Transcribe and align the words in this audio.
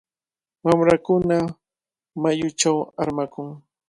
Wamrakuna 0.65 1.37
mayuchaw 2.21 2.77
armakun. 3.01 3.47